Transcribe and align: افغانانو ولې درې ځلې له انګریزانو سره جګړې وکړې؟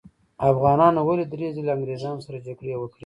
افغانانو 0.51 0.99
ولې 1.07 1.25
درې 1.31 1.47
ځلې 1.55 1.63
له 1.67 1.73
انګریزانو 1.75 2.23
سره 2.27 2.43
جګړې 2.47 2.73
وکړې؟ 2.77 2.99